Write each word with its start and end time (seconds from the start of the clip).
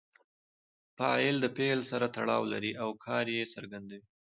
فاعل 0.97 1.35
د 1.41 1.47
فعل 1.55 1.79
سره 1.91 2.05
تړاو 2.15 2.43
لري 2.53 2.71
او 2.83 2.89
کار 3.05 3.25
ئې 3.35 3.43
څرګندوي. 3.53 4.03